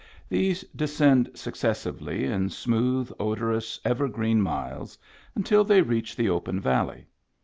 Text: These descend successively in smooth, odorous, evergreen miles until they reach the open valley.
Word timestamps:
These 0.29 0.61
descend 0.75 1.29
successively 1.35 2.23
in 2.23 2.49
smooth, 2.49 3.11
odorous, 3.19 3.79
evergreen 3.85 4.41
miles 4.41 4.97
until 5.35 5.63
they 5.63 5.83
reach 5.83 6.15
the 6.15 6.27
open 6.27 6.59
valley. 6.59 7.05